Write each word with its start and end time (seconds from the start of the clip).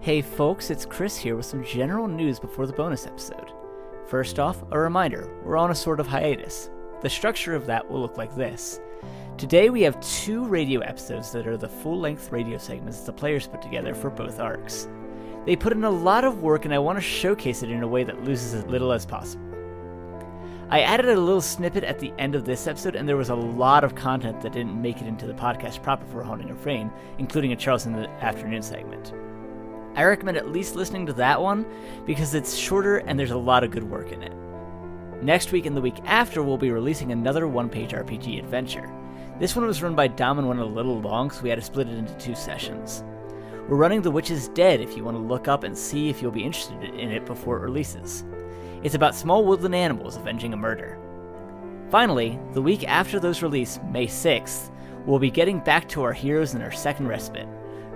Hey 0.00 0.22
folks, 0.22 0.70
it's 0.70 0.86
Chris 0.86 1.18
here 1.18 1.34
with 1.34 1.44
some 1.44 1.64
general 1.64 2.06
news 2.06 2.38
before 2.38 2.68
the 2.68 2.72
bonus 2.72 3.04
episode. 3.04 3.52
First 4.06 4.38
off, 4.38 4.62
a 4.70 4.78
reminder 4.78 5.28
we're 5.42 5.56
on 5.56 5.72
a 5.72 5.74
sort 5.74 5.98
of 5.98 6.06
hiatus. 6.06 6.70
The 7.02 7.10
structure 7.10 7.52
of 7.56 7.66
that 7.66 7.90
will 7.90 8.00
look 8.00 8.16
like 8.16 8.32
this. 8.36 8.78
Today 9.38 9.70
we 9.70 9.82
have 9.82 10.00
two 10.00 10.44
radio 10.44 10.80
episodes 10.82 11.32
that 11.32 11.48
are 11.48 11.56
the 11.56 11.68
full 11.68 11.98
length 11.98 12.30
radio 12.30 12.58
segments 12.58 13.00
the 13.00 13.12
players 13.12 13.48
put 13.48 13.60
together 13.60 13.92
for 13.92 14.08
both 14.08 14.38
arcs. 14.38 14.88
They 15.46 15.56
put 15.56 15.72
in 15.72 15.82
a 15.82 15.90
lot 15.90 16.22
of 16.22 16.42
work 16.42 16.64
and 16.64 16.72
I 16.72 16.78
want 16.78 16.96
to 16.96 17.02
showcase 17.02 17.64
it 17.64 17.70
in 17.70 17.82
a 17.82 17.88
way 17.88 18.04
that 18.04 18.22
loses 18.22 18.54
as 18.54 18.66
little 18.66 18.92
as 18.92 19.04
possible. 19.04 19.48
I 20.70 20.82
added 20.82 21.08
a 21.08 21.18
little 21.18 21.40
snippet 21.40 21.82
at 21.82 21.98
the 21.98 22.12
end 22.18 22.36
of 22.36 22.44
this 22.44 22.66
episode, 22.66 22.94
and 22.94 23.08
there 23.08 23.16
was 23.16 23.30
a 23.30 23.34
lot 23.34 23.84
of 23.84 23.94
content 23.94 24.42
that 24.42 24.52
didn't 24.52 24.80
make 24.80 25.00
it 25.00 25.06
into 25.08 25.26
the 25.26 25.32
podcast 25.32 25.82
proper 25.82 26.04
for 26.06 26.22
Haunting 26.22 26.50
of 26.50 26.60
Frayne, 26.60 26.92
including 27.16 27.52
a 27.52 27.56
Charles 27.56 27.86
in 27.86 27.94
the 27.94 28.06
Afternoon 28.22 28.60
segment. 28.60 29.14
I 29.98 30.04
recommend 30.04 30.36
at 30.36 30.52
least 30.52 30.76
listening 30.76 31.06
to 31.06 31.12
that 31.14 31.42
one 31.42 31.66
because 32.06 32.32
it's 32.32 32.54
shorter 32.54 32.98
and 32.98 33.18
there's 33.18 33.32
a 33.32 33.36
lot 33.36 33.64
of 33.64 33.72
good 33.72 33.82
work 33.82 34.12
in 34.12 34.22
it. 34.22 34.32
Next 35.24 35.50
week 35.50 35.66
and 35.66 35.76
the 35.76 35.80
week 35.80 35.98
after, 36.04 36.40
we'll 36.40 36.56
be 36.56 36.70
releasing 36.70 37.10
another 37.10 37.48
one 37.48 37.68
page 37.68 37.90
RPG 37.90 38.38
adventure. 38.38 38.88
This 39.40 39.56
one 39.56 39.66
was 39.66 39.82
run 39.82 39.96
by 39.96 40.06
Dom 40.06 40.38
and 40.38 40.46
went 40.46 40.60
a 40.60 40.64
little 40.64 41.00
long, 41.00 41.32
so 41.32 41.42
we 41.42 41.48
had 41.48 41.58
to 41.58 41.64
split 41.64 41.88
it 41.88 41.98
into 41.98 42.14
two 42.14 42.36
sessions. 42.36 43.02
We're 43.68 43.76
running 43.76 44.00
The 44.00 44.12
Witch 44.12 44.30
is 44.30 44.50
Dead 44.50 44.80
if 44.80 44.96
you 44.96 45.02
want 45.02 45.16
to 45.16 45.20
look 45.20 45.48
up 45.48 45.64
and 45.64 45.76
see 45.76 46.08
if 46.08 46.22
you'll 46.22 46.30
be 46.30 46.44
interested 46.44 46.80
in 46.80 47.10
it 47.10 47.26
before 47.26 47.56
it 47.56 47.62
releases. 47.62 48.24
It's 48.84 48.94
about 48.94 49.16
small 49.16 49.44
woodland 49.44 49.74
animals 49.74 50.14
avenging 50.14 50.52
a 50.52 50.56
murder. 50.56 50.96
Finally, 51.90 52.38
the 52.52 52.62
week 52.62 52.86
after 52.86 53.18
those 53.18 53.42
release, 53.42 53.80
May 53.90 54.06
6th, 54.06 54.70
we'll 55.06 55.18
be 55.18 55.32
getting 55.32 55.58
back 55.58 55.88
to 55.88 56.04
our 56.04 56.12
heroes 56.12 56.54
in 56.54 56.62
our 56.62 56.70
second 56.70 57.08
respite. 57.08 57.48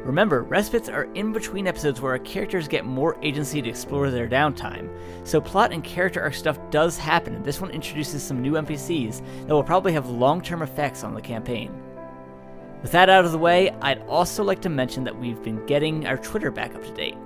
Remember, 0.04 0.42
respites 0.42 0.88
are 0.88 1.04
in 1.14 1.32
between 1.32 1.68
episodes 1.68 2.00
where 2.00 2.12
our 2.12 2.18
characters 2.18 2.66
get 2.66 2.84
more 2.84 3.16
agency 3.22 3.62
to 3.62 3.68
explore 3.68 4.10
their 4.10 4.28
downtime, 4.28 4.90
so 5.22 5.40
plot 5.40 5.72
and 5.72 5.84
character 5.84 6.20
arc 6.20 6.34
stuff 6.34 6.58
does 6.70 6.98
happen, 6.98 7.36
and 7.36 7.44
this 7.44 7.60
one 7.60 7.70
introduces 7.70 8.20
some 8.20 8.42
new 8.42 8.54
NPCs 8.54 9.46
that 9.46 9.54
will 9.54 9.62
probably 9.62 9.92
have 9.92 10.10
long 10.10 10.40
term 10.40 10.62
effects 10.62 11.04
on 11.04 11.14
the 11.14 11.20
campaign. 11.20 11.72
With 12.82 12.90
that 12.90 13.08
out 13.08 13.24
of 13.24 13.30
the 13.30 13.38
way, 13.38 13.70
I'd 13.80 14.02
also 14.08 14.42
like 14.42 14.60
to 14.62 14.68
mention 14.68 15.04
that 15.04 15.16
we've 15.16 15.40
been 15.40 15.64
getting 15.66 16.04
our 16.08 16.16
Twitter 16.16 16.50
back 16.50 16.74
up 16.74 16.82
to 16.82 16.92
date. 16.94 17.16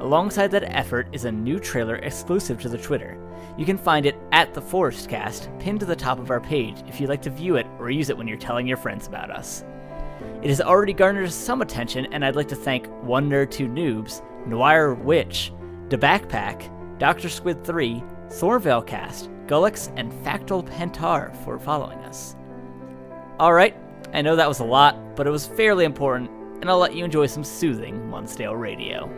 Alongside 0.00 0.50
that 0.50 0.76
effort 0.76 1.08
is 1.12 1.24
a 1.24 1.32
new 1.32 1.58
trailer 1.58 1.96
exclusive 1.96 2.60
to 2.60 2.68
the 2.68 2.76
Twitter. 2.76 3.18
You 3.56 3.64
can 3.64 3.78
find 3.78 4.04
it 4.04 4.18
at 4.32 4.52
the 4.52 4.60
Forestcast, 4.60 5.58
pinned 5.58 5.80
to 5.80 5.86
the 5.86 5.96
top 5.96 6.18
of 6.18 6.30
our 6.30 6.40
page 6.40 6.76
if 6.86 7.00
you'd 7.00 7.08
like 7.08 7.22
to 7.22 7.30
view 7.30 7.56
it 7.56 7.66
or 7.78 7.90
use 7.90 8.10
it 8.10 8.18
when 8.18 8.28
you're 8.28 8.36
telling 8.36 8.66
your 8.66 8.76
friends 8.76 9.06
about 9.06 9.30
us. 9.30 9.64
It 10.42 10.48
has 10.48 10.60
already 10.60 10.92
garnered 10.92 11.32
some 11.32 11.62
attention, 11.62 12.06
and 12.12 12.24
I'd 12.24 12.36
like 12.36 12.48
to 12.48 12.56
thank 12.56 12.86
One 13.02 13.28
Nerd 13.28 13.50
Two 13.50 13.68
Noobs, 13.68 14.22
Noir 14.46 14.94
Witch, 14.94 15.52
The 15.88 15.98
Backpack, 15.98 16.70
Dr. 16.98 17.28
Squid 17.28 17.64
3, 17.64 18.02
Thorvalcast, 18.28 19.28
Gullix, 19.46 19.92
and 19.96 20.12
Factal 20.24 20.62
Pentar 20.62 21.34
for 21.44 21.58
following 21.58 21.98
us. 22.00 22.36
Alright, 23.40 23.76
I 24.12 24.22
know 24.22 24.36
that 24.36 24.48
was 24.48 24.60
a 24.60 24.64
lot, 24.64 25.16
but 25.16 25.26
it 25.26 25.30
was 25.30 25.46
fairly 25.46 25.84
important, 25.84 26.30
and 26.60 26.70
I'll 26.70 26.78
let 26.78 26.94
you 26.94 27.04
enjoy 27.04 27.26
some 27.26 27.44
soothing 27.44 28.08
Munsdale 28.08 28.56
radio. 28.56 29.10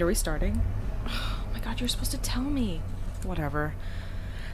Are 0.00 0.06
we 0.06 0.14
starting? 0.14 0.62
Oh 1.08 1.44
my 1.52 1.58
god, 1.58 1.80
you're 1.80 1.88
supposed 1.88 2.12
to 2.12 2.18
tell 2.18 2.44
me. 2.44 2.80
Whatever. 3.24 3.74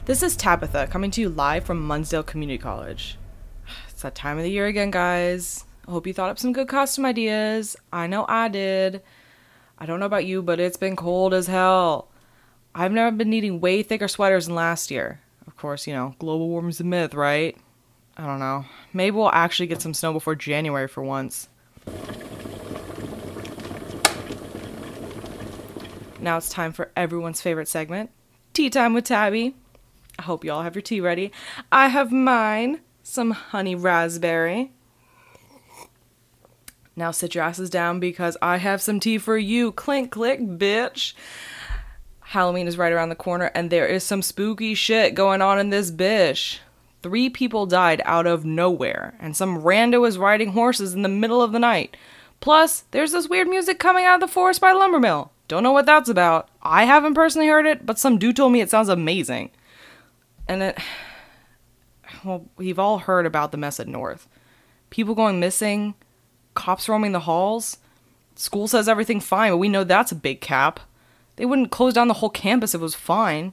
This 0.07 0.23
is 0.23 0.37
Tabitha 0.37 0.87
coming 0.87 1.11
to 1.11 1.21
you 1.21 1.29
live 1.29 1.65
from 1.65 1.87
Munsdale 1.87 2.23
Community 2.23 2.57
College. 2.57 3.19
It's 3.91 4.01
that 4.01 4.15
time 4.15 4.39
of 4.39 4.45
the 4.45 4.51
year 4.51 4.67
again, 4.67 4.91
guys. 4.91 5.67
I 5.87 5.91
hope 5.91 6.07
you 6.07 6.15
thought 6.15 6.31
up 6.31 6.39
some 6.39 6.55
good 6.55 6.67
costume 6.67 7.05
ideas. 7.05 7.77
I 7.93 8.07
know 8.07 8.25
I 8.27 8.49
did. 8.49 9.03
I 9.79 9.85
don't 9.85 10.01
know 10.01 10.07
about 10.07 10.25
you, 10.25 10.41
but 10.41 10.61
it's 10.61 10.79
been 10.79 10.97
cold 10.97 11.35
as 11.35 11.47
hell. 11.47 12.09
I've 12.75 12.93
never 12.93 13.15
been 13.15 13.29
needing 13.29 13.61
way 13.61 13.83
thicker 13.83 14.09
sweaters 14.09 14.47
than 14.47 14.55
last 14.55 14.91
year. 14.91 15.21
Of 15.47 15.59
course, 15.59 15.87
you 15.87 15.93
know, 15.93 16.15
global 16.19 16.49
warming's 16.49 16.81
a 16.81 16.85
myth, 16.85 17.13
right? 17.13 17.55
I 18.17 18.25
don't 18.25 18.41
know. 18.41 18.65
Maybe 18.95 19.15
we'll 19.15 19.31
actually 19.31 19.67
get 19.67 19.83
some 19.83 19.93
snow 19.93 20.15
before 20.15 20.37
January 20.37 20.89
for 20.89 21.03
once. 21.03 21.49
Now 26.25 26.39
it's 26.39 26.49
time 26.49 26.73
for 26.73 26.91
everyone's 26.97 27.43
favorite 27.43 27.69
segment 27.69 28.09
Tea 28.55 28.71
Time 28.71 28.95
with 28.95 29.05
Tabby. 29.05 29.55
I 30.19 30.23
hope 30.23 30.43
you 30.43 30.53
all 30.53 30.63
have 30.63 30.75
your 30.75 30.81
tea 30.81 30.99
ready. 30.99 31.31
I 31.71 31.89
have 31.89 32.11
mine, 32.11 32.81
some 33.03 33.33
honey 33.33 33.75
raspberry. 33.75 34.73
Now 36.97 37.11
sit 37.11 37.35
your 37.35 37.45
asses 37.45 37.69
down 37.69 38.01
because 38.01 38.39
I 38.41 38.57
have 38.57 38.81
some 38.81 39.01
tea 39.01 39.19
for 39.19 39.37
you. 39.37 39.71
Clink, 39.71 40.13
click, 40.13 40.41
bitch. 40.41 41.13
Halloween 42.21 42.69
is 42.69 42.79
right 42.79 42.93
around 42.93 43.11
the 43.11 43.17
corner 43.17 43.51
and 43.55 43.69
there 43.69 43.87
is 43.87 44.03
some 44.03 44.23
spooky 44.23 44.75
shit 44.75 45.15
going 45.15 45.43
on 45.43 45.59
in 45.59 45.69
this 45.69 45.91
bitch. 45.91 46.61
Three 47.03 47.29
people 47.29 47.67
died 47.67 48.01
out 48.07 48.27
of 48.27 48.47
nowhere, 48.47 49.15
and 49.21 49.37
some 49.37 49.61
rando 49.61 50.09
is 50.09 50.17
riding 50.17 50.53
horses 50.53 50.95
in 50.95 51.03
the 51.03 51.09
middle 51.11 51.43
of 51.43 51.53
the 51.53 51.59
night. 51.59 51.99
Plus, 52.41 52.85
there's 52.93 53.13
this 53.13 53.29
weird 53.29 53.47
music 53.47 53.79
coming 53.79 54.07
out 54.07 54.15
of 54.15 54.21
the 54.23 54.33
forest 54.33 54.59
by 54.59 54.73
Lumbermill. 54.73 55.29
Don't 55.47 55.63
know 55.63 55.73
what 55.73 55.87
that's 55.87 56.09
about. 56.09 56.49
I 56.63 56.85
haven't 56.85 57.15
personally 57.15 57.49
heard 57.49 57.67
it, 57.67 57.85
but 57.85 57.99
some 57.99 58.19
dude 58.19 58.37
told 58.37 58.53
me 58.53 58.61
it 58.61 58.71
sounds 58.71 58.89
amazing. 58.89 59.51
And 60.49 60.63
it. 60.63 60.79
Well, 62.25 62.47
we've 62.57 62.79
all 62.79 62.99
heard 62.99 63.27
about 63.27 63.53
the 63.53 63.59
mess 63.59 63.79
at 63.79 63.89
North. 63.89 64.29
People 64.89 65.15
going 65.15 65.41
missing, 65.41 65.95
cops 66.55 66.89
roaming 66.89 67.13
the 67.13 67.21
halls. 67.21 67.79
School 68.37 68.67
says 68.67 68.89
everything 68.89 69.21
fine, 69.21 69.53
but 69.53 69.59
we 69.59 69.69
know 69.69 69.85
that's 69.85 70.13
a 70.13 70.17
big 70.17 70.41
cap. 70.41 70.81
They 71.37 71.45
wouldn't 71.45 71.71
close 71.71 71.95
down 71.95 72.09
the 72.09 72.15
whole 72.15 72.31
campus 72.31 72.75
if 72.75 72.81
it 72.81 72.83
was 72.83 72.95
fine. 72.95 73.53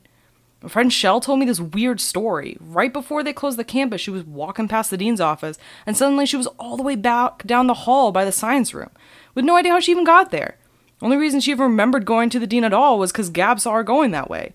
My 0.61 0.69
friend 0.69 0.93
Shell 0.93 1.21
told 1.21 1.39
me 1.39 1.45
this 1.45 1.59
weird 1.59 1.99
story. 1.99 2.55
Right 2.59 2.93
before 2.93 3.23
they 3.23 3.33
closed 3.33 3.57
the 3.57 3.63
campus, 3.63 3.99
she 3.99 4.11
was 4.11 4.23
walking 4.23 4.67
past 4.67 4.91
the 4.91 4.97
dean's 4.97 5.19
office, 5.19 5.57
and 5.85 5.97
suddenly 5.97 6.25
she 6.25 6.37
was 6.37 6.47
all 6.59 6.77
the 6.77 6.83
way 6.83 6.95
back 6.95 7.45
down 7.47 7.67
the 7.67 7.73
hall 7.73 8.11
by 8.11 8.23
the 8.23 8.31
science 8.31 8.73
room, 8.73 8.91
with 9.33 9.43
no 9.43 9.55
idea 9.55 9.71
how 9.71 9.79
she 9.79 9.91
even 9.91 10.03
got 10.03 10.29
there. 10.29 10.57
Only 11.01 11.17
reason 11.17 11.39
she 11.39 11.51
even 11.51 11.63
remembered 11.63 12.05
going 12.05 12.29
to 12.29 12.39
the 12.39 12.47
dean 12.47 12.63
at 12.63 12.73
all 12.73 12.99
was 12.99 13.11
because 13.11 13.29
Gab 13.29 13.59
saw 13.59 13.73
her 13.73 13.83
going 13.83 14.11
that 14.11 14.29
way. 14.29 14.53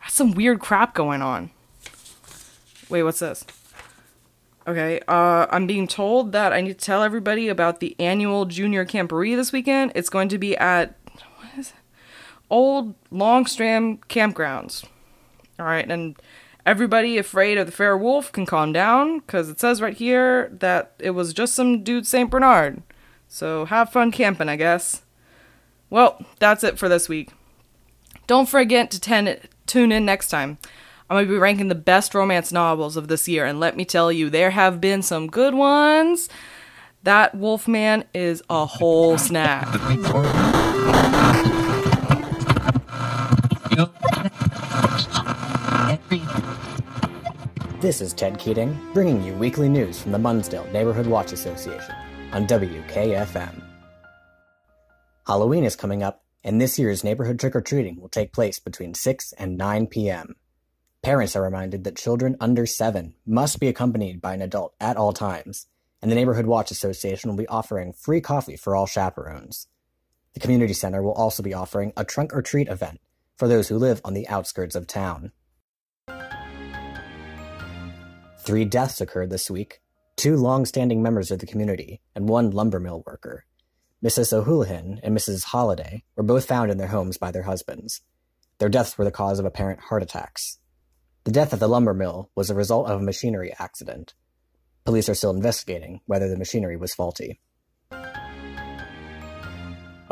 That's 0.00 0.14
some 0.14 0.32
weird 0.32 0.60
crap 0.60 0.94
going 0.94 1.22
on. 1.22 1.50
Wait, 2.88 3.02
what's 3.02 3.18
this? 3.18 3.44
Okay, 4.66 5.00
uh, 5.08 5.46
I'm 5.50 5.66
being 5.66 5.88
told 5.88 6.32
that 6.32 6.52
I 6.52 6.60
need 6.60 6.78
to 6.78 6.84
tell 6.84 7.02
everybody 7.02 7.48
about 7.48 7.80
the 7.80 7.96
annual 7.98 8.44
junior 8.44 8.84
camporee 8.84 9.34
this 9.34 9.52
weekend. 9.52 9.92
It's 9.94 10.10
going 10.10 10.28
to 10.28 10.38
be 10.38 10.56
at 10.56 10.96
what 11.38 11.58
is 11.58 11.68
it? 11.70 11.74
Old 12.50 12.94
Longstream 13.10 13.98
Campgrounds. 14.08 14.84
All 15.58 15.66
right, 15.66 15.90
and 15.90 16.16
everybody 16.66 17.18
afraid 17.18 17.58
of 17.58 17.66
the 17.66 17.72
fair 17.72 17.96
wolf 17.96 18.30
can 18.32 18.46
calm 18.46 18.72
down 18.72 19.20
because 19.20 19.48
it 19.48 19.58
says 19.58 19.80
right 19.80 19.96
here 19.96 20.48
that 20.52 20.94
it 20.98 21.10
was 21.10 21.32
just 21.32 21.54
some 21.54 21.82
dude 21.82 22.06
St. 22.06 22.30
Bernard. 22.30 22.82
So 23.28 23.64
have 23.66 23.92
fun 23.92 24.10
camping, 24.10 24.48
I 24.48 24.56
guess. 24.56 25.02
Well, 25.90 26.24
that's 26.38 26.64
it 26.64 26.78
for 26.78 26.88
this 26.88 27.08
week. 27.08 27.30
Don't 28.26 28.48
forget 28.48 28.90
to 28.92 29.00
ten- 29.00 29.40
tune 29.66 29.92
in 29.92 30.04
next 30.04 30.28
time. 30.28 30.58
I'm 31.08 31.16
going 31.16 31.26
to 31.26 31.32
be 31.32 31.38
ranking 31.38 31.68
the 31.68 31.74
best 31.74 32.14
romance 32.14 32.52
novels 32.52 32.96
of 32.96 33.08
this 33.08 33.26
year, 33.26 33.44
and 33.44 33.58
let 33.58 33.76
me 33.76 33.84
tell 33.84 34.12
you, 34.12 34.30
there 34.30 34.50
have 34.50 34.80
been 34.80 35.02
some 35.02 35.26
good 35.26 35.54
ones. 35.54 36.28
That 37.02 37.34
Wolfman 37.34 38.04
is 38.14 38.42
a 38.48 38.64
whole 38.64 39.18
snack. 39.18 39.66
This 47.80 48.02
is 48.02 48.12
Ted 48.12 48.38
Keating, 48.38 48.78
bringing 48.92 49.22
you 49.24 49.32
weekly 49.32 49.68
news 49.68 50.02
from 50.02 50.12
the 50.12 50.18
Munsdale 50.18 50.66
Neighborhood 50.70 51.06
Watch 51.06 51.32
Association 51.32 51.94
on 52.32 52.46
WKFM. 52.46 53.69
Halloween 55.26 55.64
is 55.64 55.76
coming 55.76 56.02
up, 56.02 56.24
and 56.42 56.60
this 56.60 56.78
year's 56.78 57.04
neighborhood 57.04 57.38
trick 57.38 57.54
or 57.54 57.60
treating 57.60 58.00
will 58.00 58.08
take 58.08 58.32
place 58.32 58.58
between 58.58 58.94
6 58.94 59.32
and 59.34 59.58
9 59.58 59.86
p.m. 59.88 60.36
Parents 61.02 61.36
are 61.36 61.42
reminded 61.42 61.84
that 61.84 61.96
children 61.96 62.36
under 62.40 62.66
7 62.66 63.14
must 63.26 63.60
be 63.60 63.68
accompanied 63.68 64.20
by 64.20 64.34
an 64.34 64.42
adult 64.42 64.74
at 64.80 64.96
all 64.96 65.12
times. 65.12 65.66
and 66.02 66.10
the 66.10 66.14
Neighborhood 66.14 66.46
Watch 66.46 66.70
Association 66.70 67.28
will 67.28 67.36
be 67.36 67.46
offering 67.48 67.92
free 67.92 68.22
coffee 68.22 68.56
for 68.56 68.74
all 68.74 68.86
chaperones. 68.86 69.66
The 70.32 70.40
community 70.40 70.72
center 70.72 71.02
will 71.02 71.12
also 71.12 71.42
be 71.42 71.52
offering 71.52 71.92
a 71.94 72.04
trunk 72.04 72.32
or 72.32 72.40
treat 72.40 72.68
event 72.68 73.00
for 73.36 73.46
those 73.48 73.68
who 73.68 73.76
live 73.76 74.00
on 74.02 74.14
the 74.14 74.26
outskirts 74.28 74.74
of 74.74 74.86
town. 74.86 75.32
Three 78.38 78.64
deaths 78.64 79.00
occurred 79.00 79.30
this 79.30 79.50
week 79.50 79.82
two 80.16 80.36
long 80.36 80.66
standing 80.66 81.02
members 81.02 81.30
of 81.30 81.38
the 81.38 81.46
community 81.46 82.00
and 82.14 82.28
one 82.28 82.50
lumber 82.50 82.80
mill 82.80 83.02
worker. 83.06 83.44
Mrs. 84.02 84.32
O'Houlihan 84.32 84.98
and 85.02 85.14
Mrs. 85.14 85.44
Holliday 85.44 86.04
were 86.16 86.22
both 86.22 86.46
found 86.46 86.70
in 86.70 86.78
their 86.78 86.88
homes 86.88 87.18
by 87.18 87.30
their 87.30 87.42
husbands. 87.42 88.00
Their 88.58 88.70
deaths 88.70 88.96
were 88.96 89.04
the 89.04 89.10
cause 89.10 89.38
of 89.38 89.44
apparent 89.44 89.80
heart 89.80 90.02
attacks. 90.02 90.58
The 91.24 91.30
death 91.30 91.52
at 91.52 91.60
the 91.60 91.68
lumber 91.68 91.92
mill 91.92 92.30
was 92.34 92.48
a 92.48 92.54
result 92.54 92.88
of 92.88 92.98
a 92.98 93.04
machinery 93.04 93.52
accident. 93.58 94.14
Police 94.86 95.10
are 95.10 95.14
still 95.14 95.32
investigating 95.32 96.00
whether 96.06 96.30
the 96.30 96.38
machinery 96.38 96.78
was 96.78 96.94
faulty. 96.94 97.40
A 97.92 97.98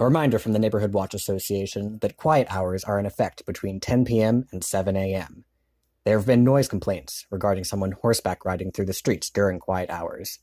reminder 0.05 0.39
from 0.39 0.53
the 0.53 0.59
Neighborhood 0.59 0.93
Watch 0.93 1.15
Association 1.15 1.99
that 2.03 2.19
quiet 2.19 2.47
hours 2.51 2.85
are 2.85 3.01
in 3.01 3.07
effect 3.07 3.47
between 3.47 3.81
10 3.81 4.05
p.m. 4.05 4.45
and 4.53 4.63
7 4.63 4.97
a.m. 4.97 5.47
There 6.05 6.19
have 6.19 6.27
been 6.27 6.45
noise 6.45 6.69
complaints 6.69 7.25
regarding 7.31 7.65
someone 7.65 7.93
horseback 7.93 8.45
riding 8.45 8.71
through 8.71 8.87
the 8.87 8.93
streets 8.93 9.31
during 9.31 9.59
quiet 9.59 9.89
hours. 9.89 10.41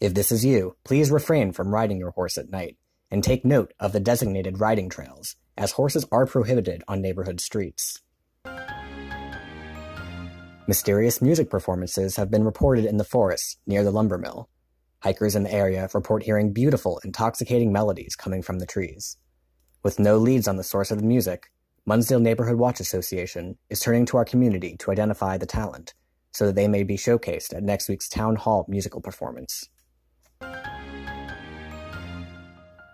If 0.00 0.14
this 0.14 0.32
is 0.32 0.44
you, 0.44 0.76
please 0.84 1.10
refrain 1.10 1.52
from 1.52 1.74
riding 1.74 1.98
your 1.98 2.10
horse 2.12 2.38
at 2.38 2.50
night 2.50 2.76
and 3.10 3.22
take 3.22 3.44
note 3.44 3.74
of 3.78 3.92
the 3.92 4.00
designated 4.00 4.58
riding 4.58 4.88
trails, 4.88 5.36
as 5.58 5.72
horses 5.72 6.06
are 6.10 6.26
prohibited 6.26 6.82
on 6.88 7.02
neighborhood 7.02 7.40
streets. 7.40 8.00
Mysterious 10.66 11.20
music 11.20 11.50
performances 11.50 12.16
have 12.16 12.30
been 12.30 12.44
reported 12.44 12.84
in 12.84 12.96
the 12.96 13.04
forest 13.04 13.58
near 13.66 13.84
the 13.84 13.90
lumber 13.90 14.16
mill, 14.16 14.48
Hikers 15.02 15.34
in 15.34 15.44
the 15.44 15.52
area 15.52 15.88
report 15.94 16.22
hearing 16.22 16.52
beautiful, 16.52 17.00
intoxicating 17.04 17.72
melodies 17.72 18.14
coming 18.16 18.42
from 18.42 18.58
the 18.58 18.66
trees. 18.66 19.16
With 19.82 19.98
no 19.98 20.18
leads 20.18 20.46
on 20.46 20.56
the 20.56 20.62
source 20.62 20.90
of 20.90 20.98
the 20.98 21.06
music, 21.06 21.50
Munsdale 21.86 22.20
Neighborhood 22.20 22.56
Watch 22.56 22.80
Association 22.80 23.56
is 23.70 23.80
turning 23.80 24.04
to 24.06 24.18
our 24.18 24.26
community 24.26 24.76
to 24.78 24.90
identify 24.90 25.38
the 25.38 25.46
talent 25.46 25.94
so 26.32 26.46
that 26.46 26.54
they 26.54 26.68
may 26.68 26.84
be 26.84 26.96
showcased 26.96 27.54
at 27.54 27.62
next 27.62 27.88
week's 27.88 28.10
Town 28.10 28.36
Hall 28.36 28.66
musical 28.68 29.00
performance. 29.00 29.70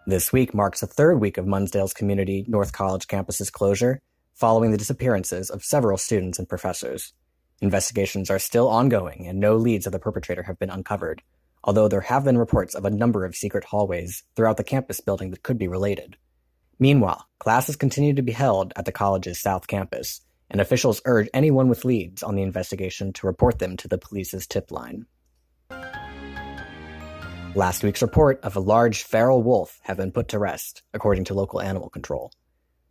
This 0.09 0.33
week 0.33 0.55
marks 0.55 0.83
the 0.83 0.87
third 0.87 1.21
week 1.21 1.37
of 1.37 1.49
Munsdale's 1.49 1.93
Community 1.93 2.45
North 2.47 2.73
College 2.73 3.09
campus's 3.09 3.51
closure, 3.51 4.01
following 4.35 4.71
the 4.71 4.79
disappearances 4.79 5.51
of 5.51 5.65
several 5.65 5.99
students 5.99 6.39
and 6.39 6.49
professors. 6.49 7.13
Investigations 7.61 8.31
are 8.31 8.39
still 8.39 8.69
ongoing, 8.69 9.27
and 9.27 9.41
no 9.41 9.57
leads 9.57 9.85
of 9.85 9.91
the 9.91 9.99
perpetrator 9.99 10.45
have 10.45 10.61
been 10.61 10.71
uncovered, 10.71 11.23
although 11.65 11.89
there 11.89 12.03
have 12.03 12.23
been 12.23 12.39
reports 12.39 12.77
of 12.77 12.85
a 12.85 12.91
number 12.91 13.25
of 13.25 13.35
secret 13.35 13.65
hallways 13.65 14.23
throughout 14.37 14.59
the 14.59 14.63
campus 14.63 15.01
building 15.01 15.33
that 15.33 15.43
could 15.43 15.59
be 15.59 15.67
related. 15.67 16.17
Meanwhile, 16.79 17.27
classes 17.41 17.75
continue 17.75 18.15
to 18.15 18.23
be 18.23 18.31
held 18.31 18.73
at 18.77 18.85
the 18.85 18.93
college's 18.93 19.41
South 19.41 19.67
Campus, 19.67 20.21
and 20.49 20.61
officials 20.61 21.03
urge 21.05 21.29
anyone 21.35 21.69
with 21.69 21.85
leads 21.85 22.23
on 22.23 22.37
the 22.37 22.43
investigation 22.43 23.13
to 23.15 23.27
report 23.27 23.59
them 23.59 23.77
to 23.79 23.89
the 23.89 23.99
police's 23.99 24.47
tip 24.47 24.71
line. 24.71 25.07
Last 27.57 27.83
week's 27.83 28.03
report 28.03 28.39
of 28.43 28.55
a 28.55 28.61
large 28.61 29.05
feral 29.05 29.43
wolf 29.43 29.81
have 29.85 29.97
been 29.97 30.13
put 30.13 30.29
to 30.29 30.39
rest, 30.39 30.83
according 30.93 31.25
to 31.25 31.33
local 31.33 31.63
animal 31.63 31.89
control. 31.89 32.31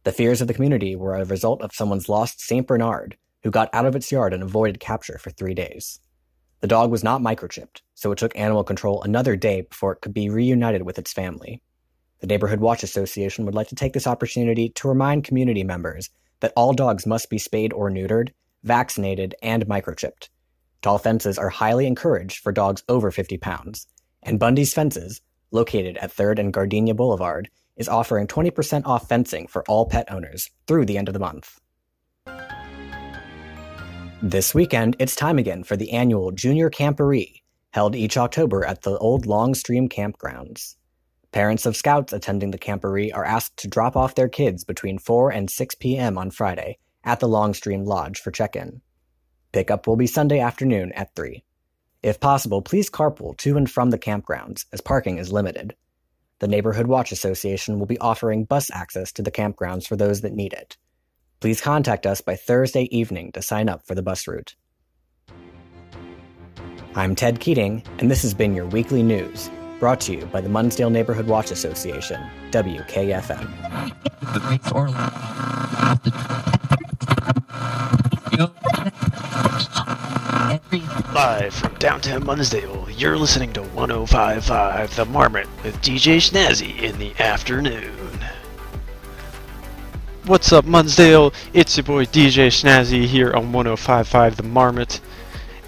The 0.05 0.11
fears 0.11 0.41
of 0.41 0.47
the 0.47 0.55
community 0.55 0.95
were 0.95 1.13
a 1.13 1.23
result 1.23 1.61
of 1.61 1.71
someone's 1.71 2.09
lost 2.09 2.41
St. 2.41 2.65
Bernard, 2.65 3.15
who 3.43 3.51
got 3.51 3.69
out 3.73 3.85
of 3.85 3.95
its 3.95 4.11
yard 4.11 4.33
and 4.33 4.41
avoided 4.41 4.79
capture 4.79 5.19
for 5.19 5.29
three 5.29 5.53
days. 5.53 5.99
The 6.61 6.67
dog 6.67 6.89
was 6.89 7.03
not 7.03 7.21
microchipped, 7.21 7.81
so 7.93 8.11
it 8.11 8.17
took 8.17 8.35
animal 8.35 8.63
control 8.63 9.03
another 9.03 9.35
day 9.35 9.61
before 9.61 9.91
it 9.91 10.01
could 10.01 10.15
be 10.15 10.31
reunited 10.31 10.81
with 10.81 10.97
its 10.97 11.13
family. 11.13 11.61
The 12.21 12.27
Neighborhood 12.27 12.59
Watch 12.59 12.81
Association 12.81 13.45
would 13.45 13.53
like 13.53 13.67
to 13.67 13.75
take 13.75 13.93
this 13.93 14.07
opportunity 14.07 14.69
to 14.69 14.87
remind 14.87 15.25
community 15.25 15.63
members 15.63 16.09
that 16.39 16.53
all 16.55 16.73
dogs 16.73 17.05
must 17.05 17.29
be 17.29 17.37
spayed 17.37 17.71
or 17.71 17.91
neutered, 17.91 18.29
vaccinated, 18.63 19.35
and 19.43 19.67
microchipped. 19.67 20.29
Tall 20.81 20.97
fences 20.97 21.37
are 21.37 21.49
highly 21.49 21.85
encouraged 21.85 22.39
for 22.39 22.51
dogs 22.51 22.83
over 22.89 23.11
50 23.11 23.37
pounds, 23.37 23.85
and 24.25 24.39
Bundy's 24.39 24.73
Fences, 24.73 25.21
located 25.51 25.97
at 25.97 26.13
3rd 26.13 26.39
and 26.39 26.53
Gardenia 26.53 26.95
Boulevard, 26.95 27.49
is 27.77 27.87
offering 27.87 28.27
20% 28.27 28.85
off 28.85 29.07
fencing 29.07 29.47
for 29.47 29.63
all 29.67 29.85
pet 29.85 30.11
owners 30.11 30.49
through 30.67 30.85
the 30.85 30.97
end 30.97 31.07
of 31.07 31.13
the 31.13 31.19
month. 31.19 31.59
This 34.21 34.55
weekend, 34.55 34.95
it's 34.97 35.15
time 35.15 35.37
again 35.37 35.63
for 35.63 35.77
the 35.77 35.91
annual 35.91 36.31
Junior 36.31 36.69
Camporee, 36.69 37.41
held 37.71 37.95
each 37.95 38.17
October 38.17 38.65
at 38.65 38.81
the 38.81 38.97
old 38.97 39.25
Long 39.25 39.53
Stream 39.53 39.87
campgrounds. 39.87 40.75
Parents 41.31 41.65
of 41.65 41.75
scouts 41.75 42.13
attending 42.13 42.51
the 42.51 42.57
camporee 42.57 43.13
are 43.13 43.25
asked 43.25 43.57
to 43.57 43.67
drop 43.67 43.97
off 43.97 44.15
their 44.15 44.29
kids 44.29 44.63
between 44.63 44.97
4 44.97 45.31
and 45.31 45.49
6 45.49 45.75
p.m. 45.75 46.17
on 46.17 46.31
Friday 46.31 46.77
at 47.03 47.19
the 47.19 47.27
Long 47.27 47.53
Stream 47.53 47.83
Lodge 47.83 48.21
for 48.21 48.31
check-in. 48.31 48.81
Pickup 49.51 49.85
will 49.85 49.97
be 49.97 50.07
Sunday 50.07 50.39
afternoon 50.39 50.93
at 50.93 51.13
3. 51.13 51.43
If 52.05 52.19
possible, 52.19 52.61
please 52.61 52.87
carpool 52.87 53.35
to 53.37 53.57
and 53.57 53.67
from 53.67 53.89
the 53.89 53.97
campgrounds, 53.97 54.65
as 54.71 54.79
parking 54.79 55.17
is 55.17 55.33
limited. 55.33 55.75
The 56.37 56.47
Neighborhood 56.47 56.85
Watch 56.85 57.11
Association 57.11 57.79
will 57.79 57.87
be 57.87 57.97
offering 57.97 58.43
bus 58.43 58.69
access 58.71 59.11
to 59.13 59.23
the 59.23 59.31
campgrounds 59.31 59.87
for 59.87 59.95
those 59.95 60.21
that 60.21 60.31
need 60.31 60.53
it. 60.53 60.77
Please 61.39 61.59
contact 61.59 62.05
us 62.05 62.21
by 62.21 62.35
Thursday 62.35 62.83
evening 62.95 63.31
to 63.31 63.41
sign 63.41 63.69
up 63.69 63.87
for 63.87 63.95
the 63.95 64.03
bus 64.03 64.27
route. 64.27 64.55
I'm 66.93 67.15
Ted 67.15 67.39
Keating, 67.39 67.81
and 67.97 68.11
this 68.11 68.21
has 68.21 68.35
been 68.35 68.53
your 68.53 68.67
weekly 68.67 69.01
news, 69.01 69.49
brought 69.79 70.01
to 70.01 70.13
you 70.13 70.27
by 70.27 70.41
the 70.41 70.49
Munsdale 70.49 70.91
Neighborhood 70.91 71.25
Watch 71.25 71.49
Association, 71.49 72.21
WKFM. 72.51 73.49
Live 81.15 81.53
from 81.53 81.73
downtown 81.75 82.25
Munsdale, 82.25 82.89
you're 82.91 83.17
listening 83.17 83.53
to 83.53 83.61
1055 83.61 84.97
The 84.97 85.05
Marmot 85.05 85.47
with 85.63 85.81
DJ 85.81 86.17
Schnazzy 86.17 86.81
in 86.81 86.99
the 86.99 87.13
afternoon. 87.17 88.19
What's 90.25 90.51
up, 90.51 90.65
Munsdale? 90.65 91.33
It's 91.53 91.77
your 91.77 91.85
boy 91.85 92.03
DJ 92.03 92.47
Schnazzy 92.47 93.05
here 93.05 93.33
on 93.33 93.53
1055 93.53 94.35
The 94.35 94.43
Marmot. 94.43 94.99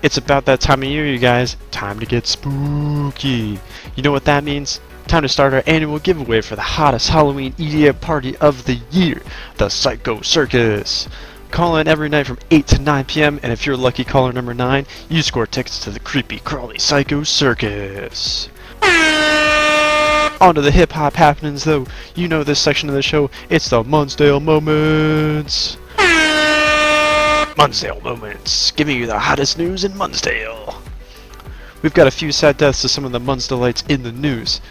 It's 0.04 0.18
about 0.18 0.44
that 0.48 0.60
time 0.60 0.84
of 0.84 0.90
year, 0.90 1.08
you 1.08 1.18
guys. 1.18 1.56
Time 1.72 2.02
to 2.02 2.06
get 2.06 2.28
spooky. 2.28 3.58
You 3.96 4.04
know 4.04 4.12
what 4.12 4.26
that 4.26 4.44
means? 4.44 4.82
Time 5.08 5.22
to 5.22 5.30
start 5.30 5.54
our 5.54 5.64
annual 5.66 6.00
giveaway 6.00 6.42
for 6.42 6.58
the 6.58 6.62
hottest 6.62 7.08
Halloween 7.08 7.54
EDM 7.54 8.02
party 8.02 8.36
of 8.40 8.66
the 8.66 8.82
year, 8.92 9.22
the 9.56 9.70
Psycho 9.70 10.20
Circus. 10.20 11.08
Call 11.52 11.78
in 11.78 11.88
every 11.88 12.10
night 12.10 12.28
from 12.28 12.40
8 12.52 12.68
to 12.68 12.80
9 12.80 13.06
p.m., 13.06 13.40
and 13.42 13.52
if 13.52 13.66
you're 13.66 13.78
lucky 13.78 14.04
caller 14.04 14.32
number 14.32 14.54
9, 14.54 14.86
you 15.10 15.22
score 15.22 15.48
tickets 15.48 15.80
to 15.80 15.90
the 15.90 16.00
creepy, 16.00 16.40
crawly 16.40 16.78
Psycho 16.78 17.24
Circus. 17.24 18.50
On 20.40 20.54
to 20.54 20.62
the 20.62 20.72
hip 20.72 20.92
hop 20.92 21.14
happenings, 21.14 21.64
though. 21.64 21.88
You 22.14 22.28
know 22.28 22.44
this 22.44 22.60
section 22.60 22.90
of 22.90 22.96
the 22.96 23.02
show. 23.02 23.32
It's 23.50 23.70
the 23.70 23.84
Munsdale 23.84 24.40
Moments. 24.40 25.78
Munsdale 27.58 28.02
Moments, 28.02 28.70
giving 28.72 28.98
you 28.98 29.08
the 29.08 29.18
hottest 29.18 29.58
news 29.58 29.84
in 29.84 29.98
Munsdale. 29.98 30.80
We've 31.82 31.94
got 31.94 32.06
a 32.06 32.12
few 32.12 32.32
sad 32.32 32.58
deaths 32.58 32.82
to 32.82 32.90
some 32.90 33.04
of 33.04 33.12
the 33.12 33.20
Munsdalites 33.20 33.90
in 33.90 34.04
the 34.04 34.12
news. 34.12 34.62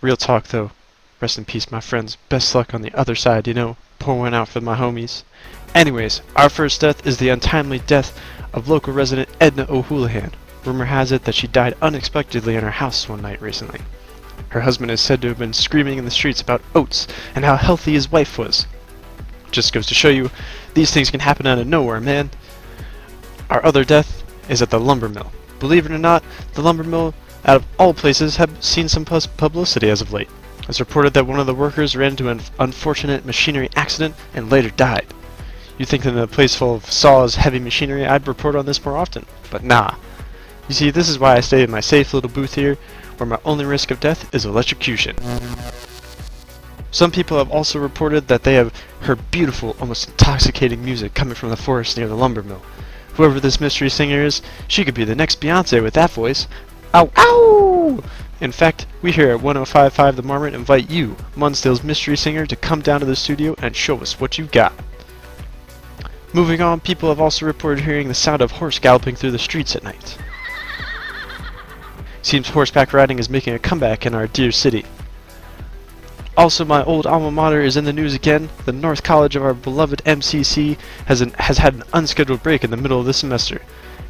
Real 0.00 0.16
talk, 0.16 0.48
though. 0.48 0.72
Rest 1.20 1.38
in 1.38 1.44
peace, 1.44 1.70
my 1.70 1.80
friends. 1.80 2.16
Best 2.28 2.52
luck 2.54 2.74
on 2.74 2.82
the 2.82 2.92
other 2.94 3.14
side, 3.14 3.46
you 3.46 3.54
know. 3.54 3.76
Pour 4.00 4.18
one 4.18 4.32
out 4.32 4.48
for 4.48 4.62
my 4.62 4.76
homies. 4.76 5.22
Anyways, 5.74 6.22
our 6.34 6.48
first 6.48 6.80
death 6.80 7.06
is 7.06 7.18
the 7.18 7.28
untimely 7.28 7.78
death 7.80 8.18
of 8.52 8.66
local 8.66 8.94
resident 8.94 9.28
Edna 9.38 9.66
O'Houlihan. 9.68 10.32
Rumor 10.64 10.86
has 10.86 11.12
it 11.12 11.24
that 11.24 11.34
she 11.34 11.46
died 11.46 11.76
unexpectedly 11.82 12.56
in 12.56 12.64
her 12.64 12.70
house 12.70 13.08
one 13.08 13.20
night 13.20 13.42
recently. 13.42 13.80
Her 14.48 14.62
husband 14.62 14.90
is 14.90 15.02
said 15.02 15.20
to 15.20 15.28
have 15.28 15.38
been 15.38 15.52
screaming 15.52 15.98
in 15.98 16.06
the 16.06 16.10
streets 16.10 16.40
about 16.40 16.62
oats 16.74 17.06
and 17.34 17.44
how 17.44 17.56
healthy 17.56 17.92
his 17.92 18.10
wife 18.10 18.38
was. 18.38 18.66
Just 19.50 19.74
goes 19.74 19.86
to 19.88 19.94
show 19.94 20.08
you, 20.08 20.30
these 20.72 20.90
things 20.92 21.10
can 21.10 21.20
happen 21.20 21.46
out 21.46 21.58
of 21.58 21.66
nowhere, 21.66 22.00
man. 22.00 22.30
Our 23.50 23.64
other 23.64 23.84
death 23.84 24.24
is 24.48 24.62
at 24.62 24.70
the 24.70 24.80
lumber 24.80 25.10
mill. 25.10 25.30
Believe 25.58 25.84
it 25.84 25.92
or 25.92 25.98
not, 25.98 26.24
the 26.54 26.62
lumber 26.62 26.84
mill, 26.84 27.12
out 27.44 27.56
of 27.56 27.66
all 27.78 27.92
places, 27.92 28.36
have 28.36 28.64
seen 28.64 28.88
some 28.88 29.04
publicity 29.04 29.90
as 29.90 30.00
of 30.00 30.10
late. 30.10 30.30
It's 30.70 30.78
reported 30.78 31.14
that 31.14 31.26
one 31.26 31.40
of 31.40 31.48
the 31.48 31.54
workers 31.54 31.96
ran 31.96 32.12
into 32.12 32.28
an 32.28 32.42
unfortunate 32.60 33.26
machinery 33.26 33.68
accident 33.74 34.14
and 34.32 34.48
later 34.48 34.70
died. 34.70 35.06
You'd 35.76 35.88
think 35.88 36.04
that 36.04 36.12
in 36.12 36.18
a 36.18 36.28
place 36.28 36.54
full 36.54 36.76
of 36.76 36.88
saws, 36.88 37.34
heavy 37.34 37.58
machinery, 37.58 38.06
I'd 38.06 38.28
report 38.28 38.54
on 38.54 38.66
this 38.66 38.84
more 38.84 38.96
often, 38.96 39.26
but 39.50 39.64
nah. 39.64 39.96
You 40.68 40.74
see, 40.76 40.90
this 40.92 41.08
is 41.08 41.18
why 41.18 41.34
I 41.34 41.40
stay 41.40 41.64
in 41.64 41.72
my 41.72 41.80
safe 41.80 42.14
little 42.14 42.30
booth 42.30 42.54
here, 42.54 42.78
where 43.16 43.26
my 43.26 43.40
only 43.44 43.64
risk 43.64 43.90
of 43.90 43.98
death 43.98 44.32
is 44.32 44.44
electrocution. 44.44 45.16
Some 46.92 47.10
people 47.10 47.38
have 47.38 47.50
also 47.50 47.80
reported 47.80 48.28
that 48.28 48.44
they 48.44 48.54
have 48.54 48.72
heard 49.00 49.28
beautiful, 49.32 49.74
almost 49.80 50.10
intoxicating 50.10 50.84
music 50.84 51.14
coming 51.14 51.34
from 51.34 51.48
the 51.48 51.56
forest 51.56 51.96
near 51.96 52.06
the 52.06 52.14
lumber 52.14 52.44
mill. 52.44 52.62
Whoever 53.14 53.40
this 53.40 53.60
mystery 53.60 53.90
singer 53.90 54.22
is, 54.22 54.40
she 54.68 54.84
could 54.84 54.94
be 54.94 55.04
the 55.04 55.16
next 55.16 55.40
Beyonce 55.40 55.82
with 55.82 55.94
that 55.94 56.12
voice. 56.12 56.46
Ow! 56.94 57.10
Ow! 57.16 58.04
In 58.40 58.52
fact, 58.52 58.86
we 59.02 59.12
here 59.12 59.30
at 59.30 59.42
1055 59.42 60.16
The 60.16 60.22
Marmot 60.22 60.54
invite 60.54 60.88
you, 60.88 61.16
Munsdale's 61.36 61.84
mystery 61.84 62.16
singer, 62.16 62.46
to 62.46 62.56
come 62.56 62.80
down 62.80 63.00
to 63.00 63.06
the 63.06 63.14
studio 63.14 63.54
and 63.58 63.76
show 63.76 63.98
us 64.00 64.18
what 64.18 64.38
you've 64.38 64.50
got. 64.50 64.72
Moving 66.32 66.62
on, 66.62 66.80
people 66.80 67.10
have 67.10 67.20
also 67.20 67.44
reported 67.44 67.84
hearing 67.84 68.08
the 68.08 68.14
sound 68.14 68.40
of 68.40 68.52
horse 68.52 68.78
galloping 68.78 69.14
through 69.14 69.32
the 69.32 69.38
streets 69.38 69.76
at 69.76 69.82
night. 69.82 70.16
Seems 72.22 72.48
horseback 72.48 72.92
riding 72.92 73.18
is 73.18 73.28
making 73.28 73.54
a 73.54 73.58
comeback 73.58 74.06
in 74.06 74.14
our 74.14 74.26
dear 74.26 74.52
city. 74.52 74.84
Also, 76.36 76.64
my 76.64 76.82
old 76.84 77.06
alma 77.06 77.30
mater 77.30 77.60
is 77.60 77.76
in 77.76 77.84
the 77.84 77.92
news 77.92 78.14
again. 78.14 78.48
The 78.64 78.72
North 78.72 79.02
College 79.02 79.36
of 79.36 79.42
our 79.42 79.52
beloved 79.52 80.00
MCC 80.06 80.78
has, 81.06 81.20
an, 81.20 81.32
has 81.38 81.58
had 81.58 81.74
an 81.74 81.82
unscheduled 81.92 82.42
break 82.42 82.64
in 82.64 82.70
the 82.70 82.76
middle 82.76 83.00
of 83.00 83.06
the 83.06 83.12
semester. 83.12 83.60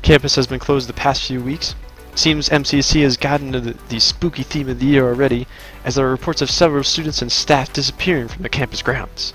Campus 0.02 0.36
has 0.36 0.46
been 0.46 0.60
closed 0.60 0.88
the 0.88 0.92
past 0.92 1.26
few 1.26 1.42
weeks. 1.42 1.74
Seems 2.14 2.48
MCC 2.48 3.02
has 3.02 3.16
gotten 3.16 3.52
to 3.52 3.60
the, 3.60 3.76
the 3.88 4.00
spooky 4.00 4.42
theme 4.42 4.68
of 4.68 4.80
the 4.80 4.86
year 4.86 5.06
already, 5.06 5.46
as 5.84 5.94
there 5.94 6.06
are 6.06 6.10
reports 6.10 6.42
of 6.42 6.50
several 6.50 6.84
students 6.84 7.22
and 7.22 7.30
staff 7.30 7.72
disappearing 7.72 8.28
from 8.28 8.42
the 8.42 8.48
campus 8.48 8.82
grounds. 8.82 9.32